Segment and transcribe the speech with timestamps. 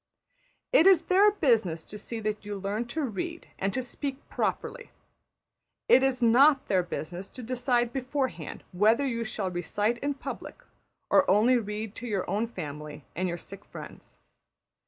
[0.73, 4.89] It is their business to see that you learn to read and to speak properly;
[5.87, 10.63] it is not their business to decide beforehand whether you shall recite in public
[11.11, 14.17] or only read to your own family and your sick friends.